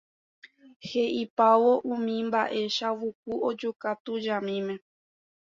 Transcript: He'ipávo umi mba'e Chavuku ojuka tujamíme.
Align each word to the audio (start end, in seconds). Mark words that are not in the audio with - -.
He'ipávo 0.89 1.71
umi 1.93 2.15
mba'e 2.27 2.61
Chavuku 2.75 3.33
ojuka 3.49 3.89
tujamíme. 4.03 4.75